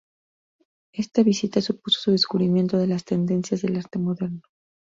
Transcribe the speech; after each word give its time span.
Esta 0.95 1.21
visita 1.21 1.61
supuso 1.61 1.99
su 2.01 2.09
descubrimiento 2.09 2.79
de 2.79 2.87
las 2.87 3.05
tendencias 3.05 3.61
del 3.61 3.77
arte 3.77 3.99
moderno. 3.99 4.41